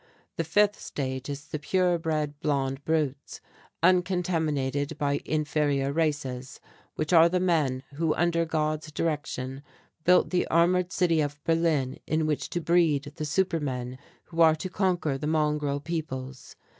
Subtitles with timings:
[0.35, 3.39] The fifth stage is the pure bred Blond Brutes,
[3.83, 6.59] uncontaminated by inferior races,
[6.95, 9.61] which are the men, who under God's direction,
[10.03, 14.71] built the Armoured City of Berlin in which to breed the Supermen who are to
[14.71, 16.55] conquer the mongrel peoples.